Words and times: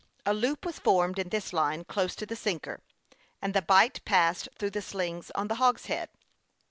A 0.25 0.33
loop 0.33 0.65
was 0.65 0.79
formed 0.79 1.19
in 1.19 1.29
this 1.29 1.53
line, 1.53 1.83
close 1.83 2.15
to 2.15 2.25
the 2.25 2.35
sinker, 2.35 2.79
and 3.39 3.53
the 3.53 3.61
bight 3.61 4.01
passed 4.03 4.49
through 4.57 4.71
the 4.71 4.81
slings 4.81 5.29
on 5.35 5.47
the 5.47 5.55
hogshead. 5.61 6.09